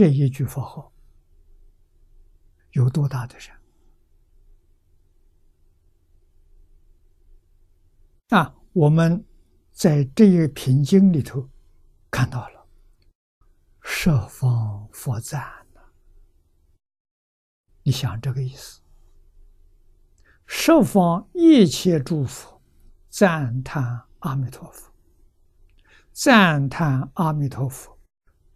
[0.00, 0.90] 这一句佛号
[2.70, 3.54] 有多大的人
[8.30, 8.56] 啊！
[8.72, 9.22] 我们
[9.72, 11.46] 在这一品经里头
[12.10, 12.66] 看到了
[13.84, 15.42] “十方佛赞”
[15.76, 15.82] 呢，
[17.82, 18.80] 你想这个意思？
[20.46, 22.62] 十方一切诸佛
[23.10, 24.90] 赞叹阿弥陀佛，
[26.10, 27.99] 赞叹阿弥陀佛。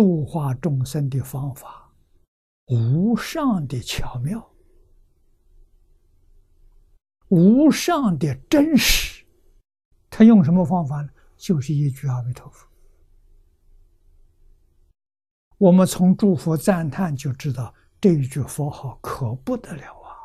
[0.00, 1.92] 度化众生的方法，
[2.68, 4.50] 无上的巧妙，
[7.28, 9.22] 无上的真实。
[10.08, 11.10] 他用什么方法呢？
[11.36, 12.66] 就是一句阿弥陀佛。
[15.58, 20.16] 我们从诸佛赞叹就知道，这一句佛号可不得了啊！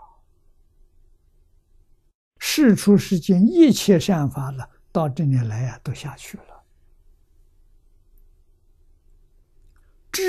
[2.39, 6.54] 世出世间一切善法了，到这里来呀，都下去了。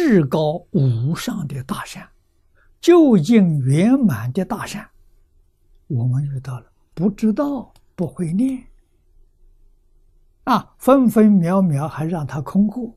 [0.09, 2.09] 至高无上的大善，
[2.81, 4.89] 究竟圆满的大善，
[5.89, 8.65] 我们遇到了，不知道不会念，
[10.45, 12.97] 啊，分分秒秒还让他空过，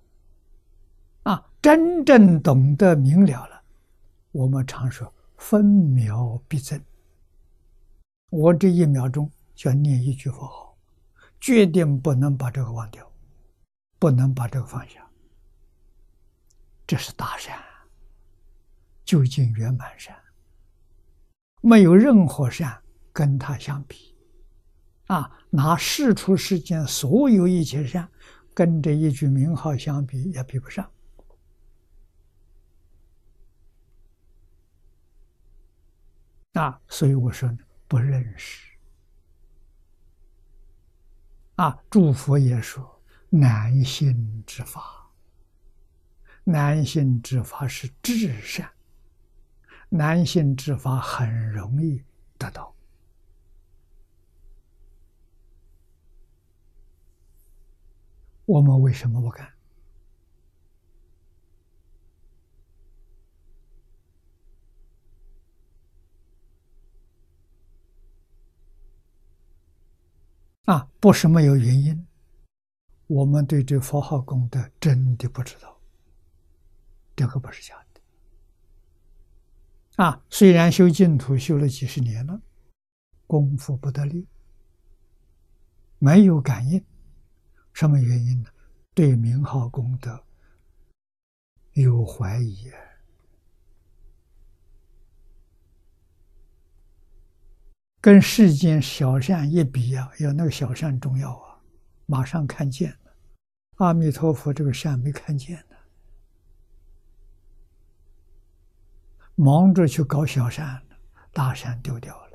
[1.23, 3.59] 啊，真正懂得明了了，
[4.31, 6.79] 我们常说分秒必争。
[8.29, 10.77] 我这一秒钟就要念一句佛号，
[11.41, 13.03] 决定不能把这个忘掉，
[13.97, 15.08] 不能把这个放下。
[16.89, 17.55] 这是大善，
[19.05, 20.19] 究竟圆满善，
[21.61, 22.81] 没有任何善
[23.13, 24.15] 跟他相比，
[25.05, 28.09] 啊，拿世出世间所有一切善，
[28.55, 30.91] 跟这一句名号相比也比不上，
[36.53, 37.55] 啊，所以我说
[37.87, 38.67] 不认识，
[41.53, 45.08] 啊，诸佛也说难信之法。
[46.51, 48.67] 男性之法是至善，
[49.89, 52.03] 男性之法很容易
[52.39, 52.73] 得到。
[58.47, 59.53] 我们为什么不敢？
[70.65, 72.07] 啊，不是没有原因。
[73.05, 75.78] 我们对这佛号功德真的不知道。
[77.19, 78.01] 这个不是假的
[80.01, 80.23] 啊！
[80.29, 82.41] 虽然修净土修了几十年了，
[83.27, 84.25] 功夫不得力，
[85.97, 86.81] 没有感应，
[87.73, 88.49] 什么原因呢？
[88.93, 90.23] 对名号功德
[91.73, 92.71] 有怀疑，
[97.99, 101.59] 跟世间小善一比啊，有那个小善重要啊，
[102.05, 102.97] 马上看见了。
[103.75, 105.65] 阿弥陀佛，这个善没看见。
[109.41, 110.81] 忙着去搞小山，
[111.31, 112.28] 大山丢掉了。